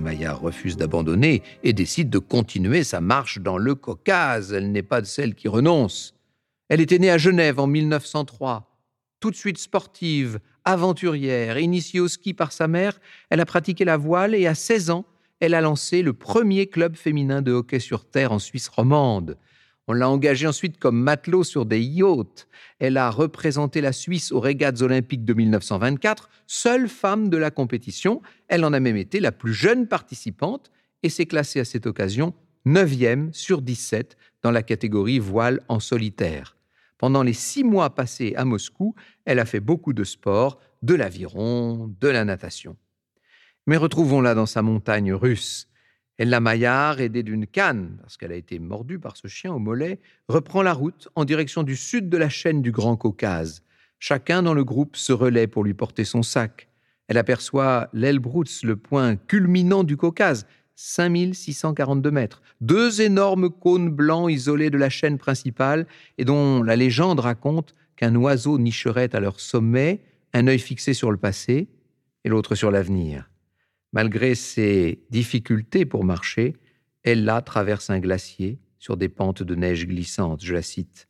Maillard 0.00 0.40
refuse 0.40 0.76
d'abandonner 0.76 1.42
et 1.62 1.72
décide 1.72 2.10
de 2.10 2.18
continuer 2.18 2.82
sa 2.82 3.00
marche 3.00 3.38
dans 3.38 3.58
le 3.58 3.74
Caucase. 3.74 4.52
Elle 4.52 4.72
n'est 4.72 4.82
pas 4.82 5.00
de 5.00 5.06
celle 5.06 5.34
qui 5.34 5.48
renonce. 5.48 6.14
Elle 6.68 6.80
était 6.80 6.98
née 6.98 7.10
à 7.10 7.18
Genève 7.18 7.60
en 7.60 7.66
1903. 7.66 8.76
Tout 9.20 9.30
de 9.30 9.36
suite 9.36 9.58
sportive, 9.58 10.40
aventurière, 10.64 11.58
initiée 11.58 12.00
au 12.00 12.08
ski 12.08 12.34
par 12.34 12.52
sa 12.52 12.68
mère, 12.68 12.98
elle 13.28 13.40
a 13.40 13.46
pratiqué 13.46 13.84
la 13.84 13.96
voile 13.96 14.34
et 14.34 14.46
à 14.46 14.54
16 14.54 14.90
ans, 14.90 15.04
elle 15.40 15.54
a 15.54 15.60
lancé 15.60 16.02
le 16.02 16.12
premier 16.12 16.66
club 16.66 16.96
féminin 16.96 17.42
de 17.42 17.52
hockey 17.52 17.80
sur 17.80 18.04
terre 18.04 18.32
en 18.32 18.38
Suisse 18.38 18.68
romande. 18.68 19.36
On 19.90 19.92
l'a 19.92 20.08
engagée 20.08 20.46
ensuite 20.46 20.78
comme 20.78 21.02
matelot 21.02 21.42
sur 21.42 21.66
des 21.66 21.80
yachts. 21.80 22.46
Elle 22.78 22.96
a 22.96 23.10
représenté 23.10 23.80
la 23.80 23.92
Suisse 23.92 24.30
aux 24.30 24.38
régates 24.38 24.82
olympiques 24.82 25.24
de 25.24 25.34
1924, 25.34 26.30
seule 26.46 26.88
femme 26.88 27.28
de 27.28 27.36
la 27.36 27.50
compétition. 27.50 28.22
Elle 28.46 28.64
en 28.64 28.72
a 28.72 28.78
même 28.78 28.96
été 28.96 29.18
la 29.18 29.32
plus 29.32 29.52
jeune 29.52 29.88
participante 29.88 30.70
et 31.02 31.08
s'est 31.08 31.26
classée 31.26 31.58
à 31.58 31.64
cette 31.64 31.86
occasion 31.86 32.34
9e 32.66 33.32
sur 33.32 33.62
17 33.62 34.16
dans 34.44 34.52
la 34.52 34.62
catégorie 34.62 35.18
voile 35.18 35.60
en 35.66 35.80
solitaire. 35.80 36.56
Pendant 36.96 37.24
les 37.24 37.32
six 37.32 37.64
mois 37.64 37.92
passés 37.92 38.32
à 38.36 38.44
Moscou, 38.44 38.94
elle 39.24 39.40
a 39.40 39.44
fait 39.44 39.58
beaucoup 39.58 39.92
de 39.92 40.04
sport, 40.04 40.60
de 40.82 40.94
l'aviron, 40.94 41.92
de 42.00 42.08
la 42.08 42.24
natation. 42.24 42.76
Mais 43.66 43.76
retrouvons-la 43.76 44.36
dans 44.36 44.46
sa 44.46 44.62
montagne 44.62 45.12
russe. 45.12 45.66
Ella 46.20 46.38
Maillard, 46.38 47.00
aidée 47.00 47.22
d'une 47.22 47.46
canne, 47.46 47.96
parce 48.02 48.18
qu'elle 48.18 48.32
a 48.32 48.36
été 48.36 48.58
mordue 48.58 48.98
par 48.98 49.16
ce 49.16 49.26
chien 49.26 49.54
au 49.54 49.58
mollet, 49.58 49.98
reprend 50.28 50.60
la 50.60 50.74
route 50.74 51.08
en 51.14 51.24
direction 51.24 51.62
du 51.62 51.76
sud 51.76 52.10
de 52.10 52.18
la 52.18 52.28
chaîne 52.28 52.60
du 52.60 52.72
Grand 52.72 52.94
Caucase. 52.94 53.62
Chacun 53.98 54.42
dans 54.42 54.52
le 54.52 54.62
groupe 54.62 54.96
se 54.96 55.14
relaie 55.14 55.46
pour 55.46 55.64
lui 55.64 55.72
porter 55.72 56.04
son 56.04 56.22
sac. 56.22 56.68
Elle 57.08 57.16
aperçoit 57.16 57.88
l'Elbrutz, 57.94 58.64
le 58.64 58.76
point 58.76 59.16
culminant 59.16 59.82
du 59.82 59.96
Caucase, 59.96 60.46
5642 60.74 62.10
mètres. 62.10 62.42
Deux 62.60 63.00
énormes 63.00 63.48
cônes 63.48 63.88
blancs 63.88 64.30
isolés 64.30 64.68
de 64.68 64.76
la 64.76 64.90
chaîne 64.90 65.16
principale 65.16 65.86
et 66.18 66.26
dont 66.26 66.62
la 66.62 66.76
légende 66.76 67.20
raconte 67.20 67.74
qu'un 67.96 68.14
oiseau 68.14 68.58
nicherait 68.58 69.16
à 69.16 69.20
leur 69.20 69.40
sommet, 69.40 70.02
un 70.34 70.48
œil 70.48 70.58
fixé 70.58 70.92
sur 70.92 71.10
le 71.12 71.16
passé 71.16 71.68
et 72.24 72.28
l'autre 72.28 72.56
sur 72.56 72.70
l'avenir. 72.70 73.29
Malgré 73.92 74.34
ses 74.34 75.02
difficultés 75.10 75.84
pour 75.84 76.04
marcher, 76.04 76.54
elle 77.02 77.24
là 77.24 77.42
traverse 77.42 77.90
un 77.90 77.98
glacier 77.98 78.58
sur 78.78 78.96
des 78.96 79.08
pentes 79.08 79.42
de 79.42 79.54
neige 79.54 79.86
glissantes, 79.86 80.44
je 80.44 80.54
la 80.54 80.62
cite. 80.62 81.08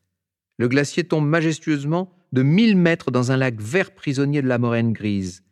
Le 0.59 0.69
glacier 0.69 1.05
tombe 1.05 1.27
majestueusement 1.27 2.13
de 2.33 2.43
mille 2.43 2.77
mètres 2.77 3.11
dans 3.11 3.33
un 3.33 3.37
lac 3.37 3.61
vert 3.61 3.93
prisonnier 3.93 4.43
de 4.43 4.49
la 4.49 4.59
moraine 4.59 4.93
grise. 4.93 5.43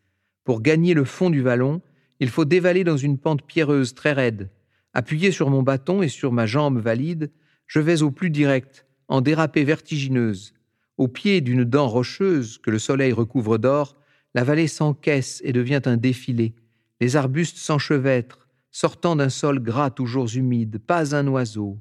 Pour 0.44 0.62
gagner 0.62 0.94
le 0.94 1.04
fond 1.04 1.28
du 1.30 1.42
vallon, 1.42 1.82
il 2.20 2.30
faut 2.30 2.44
dévaler 2.44 2.84
dans 2.84 2.96
une 2.96 3.18
pente 3.18 3.46
pierreuse 3.46 3.94
très 3.94 4.12
raide. 4.12 4.50
Appuyé 4.94 5.30
sur 5.30 5.50
mon 5.50 5.62
bâton 5.62 6.02
et 6.02 6.08
sur 6.08 6.32
ma 6.32 6.46
jambe 6.46 6.78
valide, 6.78 7.30
je 7.66 7.80
vais 7.80 8.02
au 8.02 8.10
plus 8.10 8.30
direct, 8.30 8.86
en 9.08 9.20
dérapée 9.20 9.64
vertigineuse. 9.64 10.54
Au 10.96 11.08
pied 11.08 11.40
d'une 11.40 11.64
dent 11.64 11.88
rocheuse 11.88 12.58
que 12.58 12.70
le 12.70 12.78
soleil 12.78 13.12
recouvre 13.12 13.58
d'or, 13.58 13.96
la 14.34 14.44
vallée 14.44 14.66
s'encaisse 14.66 15.40
et 15.44 15.52
devient 15.52 15.82
un 15.84 15.96
défilé. 15.96 16.54
Les 17.00 17.16
arbustes 17.16 17.58
s'enchevêtrent, 17.58 18.48
sortant 18.70 19.16
d'un 19.16 19.28
sol 19.28 19.60
gras 19.60 19.90
toujours 19.90 20.34
humide, 20.34 20.78
pas 20.78 21.14
un 21.14 21.26
oiseau, 21.28 21.78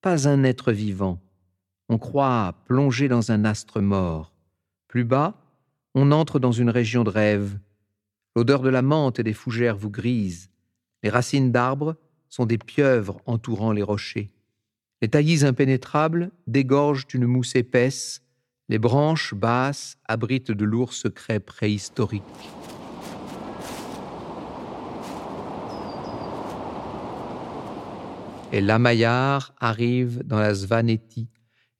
pas 0.00 0.28
un 0.28 0.44
être 0.44 0.72
vivant. 0.72 1.20
On 1.88 1.98
croit 1.98 2.54
plonger 2.66 3.08
dans 3.08 3.32
un 3.32 3.44
astre 3.44 3.80
mort. 3.80 4.32
Plus 4.86 5.04
bas, 5.04 5.34
on 5.94 6.12
entre 6.12 6.38
dans 6.38 6.52
une 6.52 6.70
région 6.70 7.04
de 7.04 7.10
rêve. 7.10 7.58
L'odeur 8.36 8.62
de 8.62 8.68
la 8.68 8.82
menthe 8.82 9.18
et 9.18 9.24
des 9.24 9.32
fougères 9.32 9.76
vous 9.76 9.90
grise. 9.90 10.50
Les 11.02 11.10
racines 11.10 11.50
d'arbres 11.50 11.96
sont 12.28 12.46
des 12.46 12.58
pieuvres 12.58 13.20
entourant 13.26 13.72
les 13.72 13.82
rochers. 13.82 14.30
Les 15.02 15.08
taillis 15.08 15.44
impénétrables 15.44 16.30
dégorgent 16.46 17.06
une 17.12 17.26
mousse 17.26 17.56
épaisse. 17.56 18.22
Les 18.68 18.78
branches 18.78 19.34
basses 19.34 19.98
abritent 20.06 20.52
de 20.52 20.64
lourds 20.64 20.92
secrets 20.92 21.40
préhistoriques. 21.40 22.22
Et 28.52 28.60
Lamaillard 28.60 29.54
arrive 29.58 30.22
dans 30.24 30.38
la 30.38 30.54
Svaneti 30.54 31.28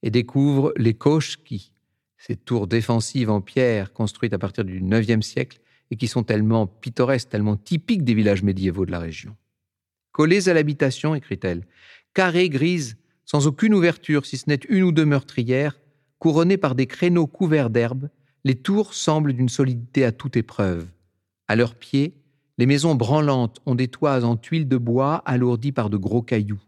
et 0.02 0.10
découvre 0.10 0.72
les 0.76 0.94
Koshki, 0.94 1.72
ces 2.16 2.36
tours 2.36 2.66
défensives 2.66 3.30
en 3.30 3.40
pierre 3.40 3.92
construites 3.92 4.34
à 4.34 4.38
partir 4.38 4.64
du 4.64 4.80
IXe 4.80 5.26
siècle 5.26 5.60
et 5.90 5.96
qui 5.96 6.06
sont 6.06 6.22
tellement 6.22 6.66
pittoresques, 6.66 7.28
tellement 7.28 7.56
typiques 7.56 8.04
des 8.04 8.14
villages 8.14 8.42
médiévaux 8.42 8.86
de 8.86 8.92
la 8.92 9.00
région. 9.00 9.36
Collées 10.12 10.48
à 10.48 10.54
l'habitation, 10.54 11.14
écrit-elle, 11.14 11.66
carrées 12.14 12.48
grises, 12.48 12.96
sans 13.24 13.46
aucune 13.46 13.74
ouverture, 13.74 14.26
si 14.26 14.36
ce 14.36 14.48
n'est 14.48 14.60
une 14.68 14.84
ou 14.84 14.92
deux 14.92 15.04
meurtrières, 15.04 15.78
couronnées 16.18 16.56
par 16.56 16.74
des 16.74 16.86
créneaux 16.86 17.26
couverts 17.26 17.70
d'herbe, 17.70 18.08
les 18.44 18.54
tours 18.54 18.94
semblent 18.94 19.32
d'une 19.32 19.48
solidité 19.48 20.04
à 20.04 20.12
toute 20.12 20.36
épreuve. 20.36 20.86
À 21.48 21.56
leurs 21.56 21.74
pieds, 21.74 22.14
les 22.60 22.66
maisons 22.66 22.94
branlantes 22.94 23.58
ont 23.64 23.74
des 23.74 23.88
toits 23.88 24.22
en 24.22 24.36
tuiles 24.36 24.68
de 24.68 24.76
bois 24.76 25.22
alourdis 25.24 25.72
par 25.72 25.88
de 25.88 25.96
gros 25.96 26.20
cailloux. 26.20 26.60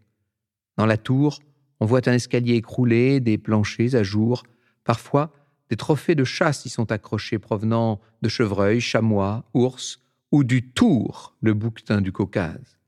Dans 0.78 0.86
la 0.86 0.96
tour, 0.96 1.38
on 1.80 1.84
voit 1.84 2.08
un 2.08 2.14
escalier 2.14 2.54
écroulé, 2.54 3.20
des 3.20 3.36
planchers 3.36 3.94
à 3.94 4.02
jour. 4.02 4.42
Parfois, 4.84 5.34
des 5.68 5.76
trophées 5.76 6.14
de 6.14 6.24
chasse 6.24 6.64
y 6.64 6.70
sont 6.70 6.90
accrochés 6.90 7.38
provenant 7.38 8.00
de 8.22 8.30
chevreuils, 8.30 8.80
chamois, 8.80 9.44
ours 9.52 10.00
ou 10.30 10.44
du 10.44 10.66
Tour, 10.70 11.36
le 11.42 11.52
bouquetin 11.52 12.00
du 12.00 12.10
Caucase. 12.10 12.78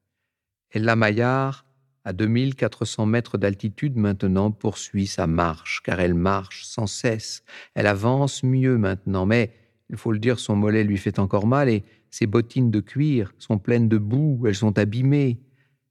Et 0.73 0.79
la 0.79 0.97
Maillard, 0.97 1.67
à 2.07 2.15
2400 2.15 3.05
mètres 3.05 3.37
d'altitude 3.37 3.99
maintenant, 3.99 4.51
poursuit 4.51 5.09
sa 5.09 5.27
marche, 5.27 5.83
car 5.85 6.01
elle 6.01 6.15
marche 6.15 6.65
sans 6.65 6.87
cesse. 6.87 7.45
Elle 7.75 7.87
avance 7.87 8.43
mieux 8.43 8.79
maintenant, 8.79 9.27
mais, 9.27 9.53
il 9.91 9.99
faut 9.99 10.11
le 10.11 10.19
dire, 10.19 10.39
son 10.39 10.57
mollet 10.57 10.85
lui 10.85 10.97
fait 10.97 11.19
encore 11.19 11.47
mal 11.47 11.69
et 11.69 11.85
ses 12.15 12.29
bottines 12.29 12.71
de 12.71 12.79
cuir 12.79 13.35
sont 13.41 13.59
pleines 13.59 13.89
de 13.89 13.99
boue, 13.99 14.45
elles 14.47 14.55
sont 14.55 14.79
abîmées. 14.79 15.41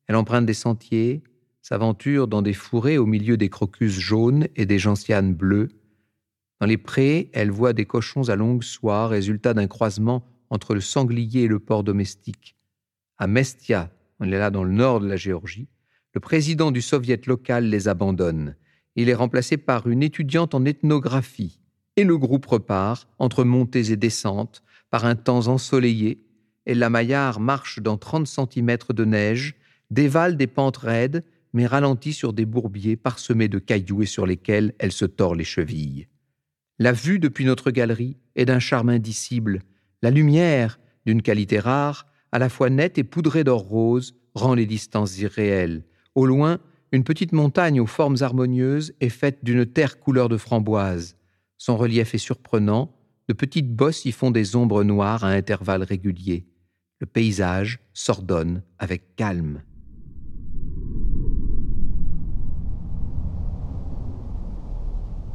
Elle 0.07 0.15
emprunte 0.15 0.45
des 0.45 0.53
sentiers, 0.53 1.21
s'aventure 1.61 2.29
dans 2.29 2.41
des 2.41 2.53
fourrés 2.53 2.97
au 2.97 3.05
milieu 3.05 3.35
des 3.35 3.49
crocus 3.49 3.91
jaunes 3.91 4.47
et 4.55 4.65
des 4.65 4.79
gentianes 4.79 5.33
bleues. 5.33 5.67
Dans 6.61 6.65
les 6.65 6.77
prés, 6.77 7.29
elle 7.33 7.51
voit 7.51 7.73
des 7.73 7.83
cochons 7.83 8.29
à 8.29 8.37
longues 8.37 8.63
soies, 8.63 9.09
résultat 9.09 9.53
d'un 9.53 9.67
croisement 9.67 10.23
entre 10.49 10.73
le 10.73 10.79
sanglier 10.79 11.41
et 11.41 11.47
le 11.49 11.59
porc 11.59 11.83
domestique. 11.83 12.55
À 13.17 13.27
Mestia, 13.27 13.91
on 14.21 14.31
est 14.31 14.39
là 14.39 14.49
dans 14.49 14.63
le 14.63 14.71
nord 14.71 15.01
de 15.01 15.09
la 15.09 15.17
Géorgie, 15.17 15.67
le 16.13 16.21
président 16.21 16.71
du 16.71 16.81
soviet 16.81 17.19
local 17.27 17.65
les 17.65 17.89
abandonne. 17.89 18.55
Il 18.95 19.09
est 19.09 19.13
remplacé 19.13 19.57
par 19.57 19.87
une 19.87 20.03
étudiante 20.03 20.55
en 20.55 20.63
ethnographie. 20.63 21.59
Et 21.97 22.05
le 22.05 22.17
groupe 22.17 22.45
repart, 22.45 23.09
entre 23.19 23.43
montées 23.43 23.91
et 23.91 23.97
descentes, 23.97 24.63
par 24.93 25.05
un 25.05 25.15
temps 25.15 25.47
ensoleillé, 25.47 26.23
et 26.67 26.75
la 26.75 26.91
Maillard 26.91 27.39
marche 27.39 27.79
dans 27.79 27.97
30 27.97 28.27
cm 28.27 28.77
de 28.93 29.05
neige, 29.05 29.55
dévale 29.89 30.37
des 30.37 30.45
pentes 30.45 30.77
raides, 30.77 31.23
mais 31.51 31.65
ralentit 31.65 32.13
sur 32.13 32.31
des 32.31 32.45
bourbiers 32.45 32.95
parsemés 32.95 33.47
de 33.47 33.57
cailloux 33.57 34.03
et 34.03 34.05
sur 34.05 34.27
lesquels 34.27 34.75
elle 34.77 34.91
se 34.91 35.05
tord 35.05 35.33
les 35.33 35.45
chevilles. 35.45 36.09
La 36.77 36.91
vue 36.91 37.17
depuis 37.17 37.43
notre 37.43 37.71
galerie 37.71 38.17
est 38.35 38.45
d'un 38.45 38.59
charme 38.59 38.89
indicible. 38.89 39.63
La 40.03 40.11
lumière, 40.11 40.77
d'une 41.07 41.23
qualité 41.23 41.57
rare, 41.57 42.05
à 42.31 42.37
la 42.37 42.49
fois 42.49 42.69
nette 42.69 42.99
et 42.99 43.03
poudrée 43.03 43.43
d'or 43.43 43.63
rose, 43.63 44.13
rend 44.35 44.53
les 44.53 44.67
distances 44.67 45.17
irréelles. 45.17 45.85
Au 46.13 46.27
loin, 46.27 46.59
une 46.91 47.03
petite 47.03 47.31
montagne 47.31 47.81
aux 47.81 47.87
formes 47.87 48.17
harmonieuses 48.21 48.93
est 49.01 49.09
faite 49.09 49.39
d'une 49.41 49.65
terre 49.65 49.99
couleur 49.99 50.29
de 50.29 50.37
framboise. 50.37 51.17
Son 51.57 51.77
relief 51.77 52.13
est 52.13 52.19
surprenant, 52.19 52.93
de 53.27 53.33
petites 53.33 53.73
bosses 53.73 54.05
y 54.05 54.11
font 54.11 54.31
des 54.31 54.55
ombres 54.55 54.83
noires 54.83 55.23
à 55.23 55.29
intervalles 55.29 55.83
réguliers. 55.83 56.45
Le 56.99 57.05
paysage 57.05 57.79
s'ordonne 57.93 58.63
avec 58.79 59.15
calme. 59.15 59.61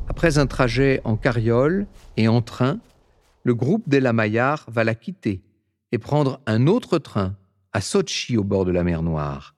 Après 0.09 0.39
un 0.39 0.47
trajet 0.47 1.01
en 1.05 1.17
carriole 1.17 1.87
et 2.17 2.27
en 2.29 2.43
train, 2.43 2.81
le 3.45 3.55
groupe 3.55 3.85
la 3.93 4.13
Maillard 4.13 4.67
va 4.69 4.85
la 4.85 4.95
quitter 4.95 5.43
et 5.93 5.99
prendre 5.99 6.41
un 6.47 6.67
autre 6.67 6.99
train 6.99 7.37
à 7.73 7.81
Sochi 7.81 8.37
au 8.37 8.45
bord 8.45 8.65
de 8.65 8.73
la 8.73 8.85
mer 8.85 9.03
Noire. 9.03 9.55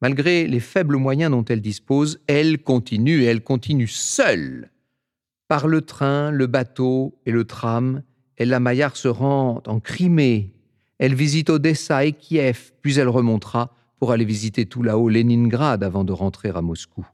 Malgré 0.00 0.46
les 0.46 0.60
faibles 0.60 0.96
moyens 0.96 1.30
dont 1.30 1.44
elle 1.44 1.60
dispose, 1.60 2.20
elle 2.26 2.62
continue 2.62 3.22
et 3.22 3.26
elle 3.26 3.42
continue 3.42 3.86
seule 3.86 4.70
par 5.48 5.66
le 5.66 5.80
train, 5.80 6.30
le 6.30 6.46
bateau 6.46 7.18
et 7.26 7.32
le 7.32 7.44
tram, 7.44 8.02
Ella 8.36 8.60
Maillard 8.60 8.96
se 8.96 9.08
rend 9.08 9.62
en 9.66 9.80
Crimée. 9.80 10.54
Elle 10.98 11.14
visite 11.14 11.50
Odessa 11.50 12.04
et 12.04 12.12
Kiev, 12.12 12.72
puis 12.82 12.98
elle 12.98 13.08
remontera 13.08 13.74
pour 13.98 14.12
aller 14.12 14.24
visiter 14.24 14.66
tout 14.66 14.82
là-haut 14.82 15.08
Leningrad 15.08 15.82
avant 15.82 16.04
de 16.04 16.12
rentrer 16.12 16.50
à 16.50 16.60
Moscou. 16.60 17.06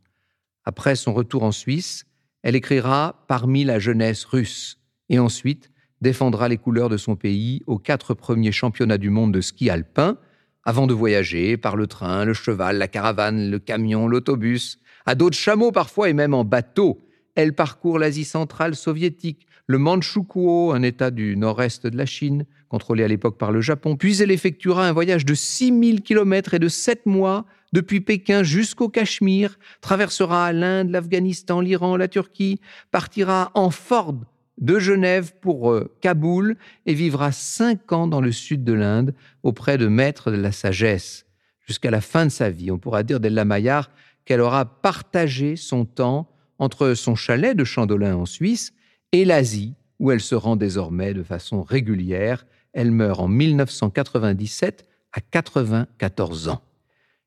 Après 0.65 0.97
son 0.97 1.15
retour 1.15 1.45
en 1.45 1.53
Suisse, 1.53 2.05
elle 2.43 2.57
écrira 2.57 3.25
Parmi 3.29 3.65
la 3.65 3.79
jeunesse 3.79 4.25
russe 4.25 4.79
et 5.09 5.19
ensuite 5.19 5.71
défendra 6.01 6.49
les 6.49 6.59
couleurs 6.59 6.89
de 6.89 6.97
son 6.97 7.17
pays 7.17 7.63
aux 7.67 7.79
quatre 7.79 8.15
premiers 8.15 8.53
championnats 8.53 8.99
du 8.99 9.11
monde 9.11 9.33
de 9.33 9.41
ski 9.41 9.71
alpin, 9.71 10.19
avant 10.65 10.87
de 10.87 10.95
voyager 10.95 11.57
par 11.57 11.77
le 11.77 11.87
train, 11.87 12.25
le 12.25 12.35
cheval, 12.35 12.79
la 12.79 12.89
caravane, 12.89 13.51
le 13.51 13.59
camion, 13.59 14.09
l'autobus, 14.09 14.79
à 15.07 15.15
dos 15.15 15.31
de 15.31 15.35
chameau 15.35 15.73
parfois 15.73 16.09
et 16.09 16.15
même 16.15 16.35
en 16.35 16.45
bateau. 16.45 17.04
Elle 17.35 17.55
parcourt 17.55 17.99
l'Asie 17.99 18.25
centrale 18.25 18.75
soviétique, 18.75 19.47
le 19.67 19.79
Manchukuo, 19.79 20.73
un 20.73 20.83
état 20.83 21.11
du 21.11 21.37
nord-est 21.37 21.87
de 21.87 21.97
la 21.97 22.07
Chine, 22.07 22.45
contrôlé 22.69 23.03
à 23.05 23.09
l'époque 23.09 23.39
par 23.39 23.51
le 23.51 23.61
Japon, 23.61 23.97
puis 23.97 24.21
elle 24.21 24.31
effectuera 24.31 24.87
un 24.87 24.93
voyage 24.93 25.25
de 25.25 25.35
6000 25.35 26.03
km 26.03 26.55
et 26.55 26.59
de 26.59 26.69
7 26.69 27.07
mois 27.07 27.47
depuis 27.73 28.01
Pékin 28.01 28.43
jusqu'au 28.45 28.89
Cachemire, 28.89 29.59
traversera 29.81 30.53
l'Inde, 30.53 30.91
l'Afghanistan, 30.91 31.61
l'Iran, 31.61 31.97
la 31.97 32.09
Turquie, 32.09 32.61
partira 32.93 33.51
en 33.55 33.71
Ford 33.71 34.15
de 34.59 34.79
Genève 34.79 35.33
pour 35.41 35.73
euh, 35.73 35.93
Kaboul 36.01 36.57
et 36.87 36.95
vivra 36.95 37.33
cinq 37.33 37.93
ans 37.93 38.07
dans 38.07 38.21
le 38.21 38.31
sud 38.31 38.63
de 38.63 38.73
l'Inde 38.73 39.15
auprès 39.43 39.79
de 39.79 39.89
maîtres 39.89 40.31
de 40.31 40.37
la 40.37 40.53
sagesse. 40.53 41.27
Jusqu'à 41.67 41.91
la 41.91 42.01
fin 42.01 42.27
de 42.27 42.31
sa 42.31 42.51
vie, 42.51 42.71
on 42.71 42.79
pourra 42.79 43.03
dire 43.03 43.19
d'Ella 43.19 43.45
Maillard 43.45 43.91
qu'elle 44.25 44.41
aura 44.41 44.65
partagé 44.65 45.57
son 45.57 45.85
temps 45.85 46.31
entre 46.59 46.95
son 46.95 47.15
chalet 47.15 47.57
de 47.57 47.65
Chandolin 47.65 48.17
en 48.17 48.27
Suisse 48.27 48.73
et 49.13 49.25
l'Asie, 49.25 49.75
où 49.99 50.11
elle 50.11 50.21
se 50.21 50.35
rend 50.35 50.57
désormais 50.57 51.15
de 51.15 51.23
façon 51.23 51.63
régulière. 51.63 52.47
Elle 52.73 52.91
meurt 52.91 53.21
en 53.21 53.29
1997 53.29 54.87
à 55.13 55.21
94 55.21 56.49
ans. 56.49 56.63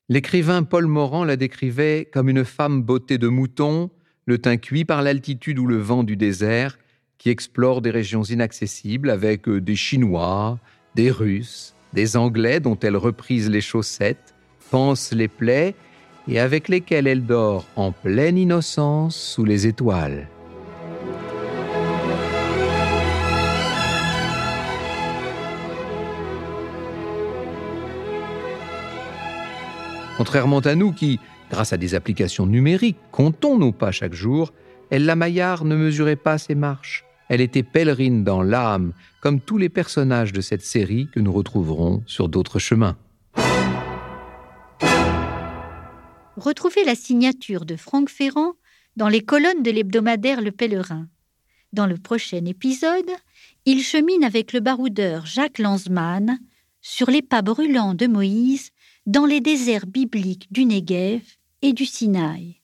L'écrivain 0.10 0.64
Paul 0.64 0.88
Morand 0.88 1.26
la 1.26 1.36
décrivait 1.36 2.10
comme 2.12 2.30
une 2.30 2.46
femme 2.46 2.82
beauté 2.82 3.18
de 3.18 3.28
mouton, 3.28 3.90
le 4.26 4.38
teint 4.38 4.58
cuit 4.58 4.86
par 4.86 5.02
l'altitude 5.02 5.60
ou 5.60 5.68
le 5.68 5.78
vent 5.78 6.04
du 6.04 6.16
désert, 6.16 6.78
qui 7.18 7.30
explore 7.30 7.82
des 7.82 7.92
régions 7.92 8.24
inaccessibles 8.24 9.10
avec 9.10 9.48
euh, 9.48 9.60
des 9.60 9.76
Chinois, 9.76 10.60
des 10.96 11.12
Russes, 11.12 11.74
des 11.94 12.16
Anglais 12.16 12.60
dont 12.60 12.78
elle 12.80 12.98
reprise 12.98 13.50
les 13.50 13.62
chaussettes, 13.62 14.36
pense 14.70 15.12
les 15.14 15.28
plaies 15.28 15.76
et 16.28 16.40
avec 16.40 16.68
lesquels 16.68 17.08
elle 17.08 17.26
dort 17.26 17.66
en 17.76 17.92
pleine 17.92 18.38
innocence 18.38 19.16
sous 19.16 19.46
les 19.46 19.68
étoiles. 19.68 20.28
Contrairement 30.18 30.60
à 30.60 30.74
nous 30.74 30.94
qui, 30.94 31.20
grâce 31.52 31.74
à 31.74 31.78
des 31.78 31.94
applications 31.94 32.48
numériques, 32.48 32.98
comptons 33.12 33.58
nos 33.58 33.72
pas 33.72 33.92
chaque 33.92 34.16
jour, 34.16 34.52
Ella 34.90 35.16
Maillard 35.16 35.64
ne 35.64 35.76
mesurait 35.76 36.16
pas 36.16 36.40
ses 36.40 36.56
marches. 36.56 37.06
Elle 37.30 37.42
était 37.42 37.62
pèlerine 37.62 38.24
dans 38.24 38.42
l'âme, 38.42 38.94
comme 39.22 39.40
tous 39.40 39.60
les 39.60 39.70
personnages 39.70 40.34
de 40.34 40.42
cette 40.42 40.64
série 40.64 41.08
que 41.14 41.20
nous 41.20 41.32
retrouverons 41.32 42.02
sur 42.08 42.30
d'autres 42.30 42.58
chemins. 42.58 42.98
Retrouvez 46.38 46.84
la 46.84 46.94
signature 46.94 47.66
de 47.66 47.76
Franck 47.76 48.10
Ferrand 48.10 48.54
dans 48.96 49.08
les 49.08 49.22
colonnes 49.22 49.64
de 49.64 49.72
l'hebdomadaire 49.72 50.40
Le 50.40 50.52
Pèlerin. 50.52 51.08
Dans 51.74 51.88
le 51.88 51.98
prochain 51.98 52.46
épisode, 52.46 53.10
il 53.66 53.82
chemine 53.82 54.24
avec 54.24 54.54
le 54.54 54.60
baroudeur 54.60 55.26
Jacques 55.26 55.58
Lanzmann 55.58 56.38
sur 56.80 57.10
les 57.10 57.24
pas 57.24 57.42
brûlants 57.42 57.96
de 57.96 58.06
Moïse 58.06 58.70
dans 59.08 59.26
les 59.26 59.42
déserts 59.42 59.88
bibliques 59.88 60.48
du 60.52 60.66
Negev 60.66 61.24
et 61.64 61.74
du 61.74 61.88
Sinaï. 61.88 62.62